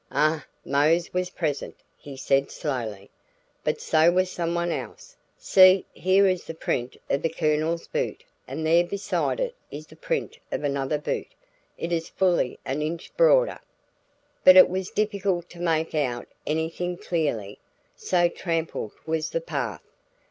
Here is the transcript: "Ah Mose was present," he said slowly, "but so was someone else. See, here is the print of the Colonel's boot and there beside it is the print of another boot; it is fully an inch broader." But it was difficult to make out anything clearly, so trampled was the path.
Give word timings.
"Ah 0.11 0.47
Mose 0.65 1.13
was 1.13 1.29
present," 1.29 1.75
he 1.95 2.17
said 2.17 2.49
slowly, 2.49 3.11
"but 3.63 3.79
so 3.79 4.11
was 4.11 4.31
someone 4.31 4.71
else. 4.71 5.15
See, 5.37 5.85
here 5.93 6.25
is 6.27 6.45
the 6.45 6.55
print 6.55 6.97
of 7.07 7.21
the 7.21 7.29
Colonel's 7.29 7.85
boot 7.87 8.23
and 8.47 8.65
there 8.65 8.83
beside 8.83 9.39
it 9.39 9.53
is 9.69 9.85
the 9.85 9.95
print 9.95 10.39
of 10.51 10.63
another 10.63 10.97
boot; 10.97 11.27
it 11.77 11.91
is 11.91 12.09
fully 12.09 12.57
an 12.65 12.81
inch 12.81 13.15
broader." 13.15 13.59
But 14.43 14.57
it 14.57 14.69
was 14.71 14.89
difficult 14.89 15.51
to 15.51 15.59
make 15.59 15.93
out 15.93 16.27
anything 16.47 16.97
clearly, 16.97 17.59
so 17.95 18.27
trampled 18.27 18.93
was 19.05 19.29
the 19.29 19.39
path. 19.39 19.83